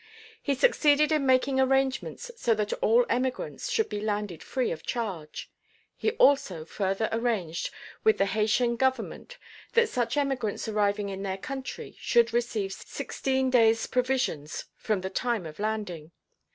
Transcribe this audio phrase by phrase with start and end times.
[0.41, 5.51] He succeeded in making arrangements so that all emigrants should be landed free of charge.
[5.95, 7.69] He also further arranged
[8.03, 9.37] with the Haytian government
[9.73, 15.45] that such emigrants arriving in their country should receive sixteen days' provisions from the time
[15.45, 16.09] of landing.